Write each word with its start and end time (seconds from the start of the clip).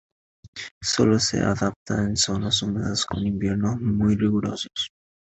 Solo 0.81 1.19
se 1.19 1.41
adapta 1.41 1.93
a 2.01 2.15
zonas 2.15 2.63
húmedas 2.63 3.05
con 3.05 3.23
inviernos 3.23 3.79
no 3.79 3.91
muy 3.91 4.15
rigurosos. 4.15 4.91